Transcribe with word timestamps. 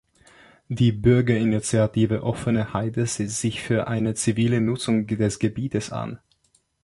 Die 0.67 0.91
Bürgerinitiative 0.91 2.23
Offene 2.23 2.73
Heide 2.73 3.05
setzt 3.05 3.39
sich 3.39 3.61
für 3.61 3.85
eine 3.85 4.15
zivile 4.15 4.59
Nutzung 4.59 5.05
des 5.05 5.37
Gebietes 5.37 5.91
ein. 5.91 6.17